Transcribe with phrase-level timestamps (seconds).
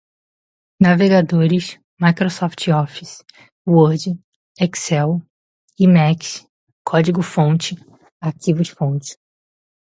[0.79, 3.23] navegadores, microsoft office,
[3.67, 4.03] word,
[4.59, 5.21] excel,
[5.79, 6.31] emacs,
[6.83, 7.75] código-fonte,
[8.19, 9.11] arquivos-fonte